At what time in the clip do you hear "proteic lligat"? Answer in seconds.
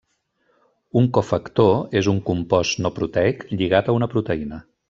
2.99-3.93